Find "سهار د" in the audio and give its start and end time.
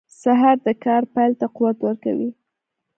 0.21-0.67